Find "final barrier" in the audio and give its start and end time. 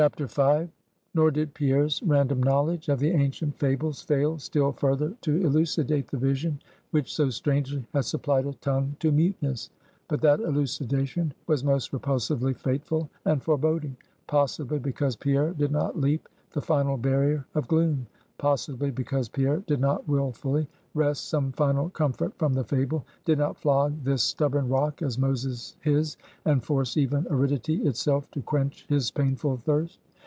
16.61-17.45